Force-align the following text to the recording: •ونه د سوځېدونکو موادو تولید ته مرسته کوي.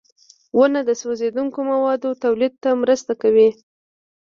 •ونه 0.57 0.79
د 0.87 0.91
سوځېدونکو 1.01 1.59
موادو 1.71 2.09
تولید 2.23 2.53
ته 2.63 2.69
مرسته 2.83 3.13
کوي. 3.21 3.49